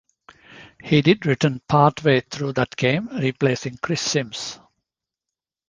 He 0.83 1.03
did 1.03 1.27
return 1.27 1.61
partway 1.69 2.21
through 2.21 2.53
that 2.53 2.75
game, 2.75 3.07
replacing 3.21 3.77
Chris 3.83 4.01
Simms. 4.01 4.57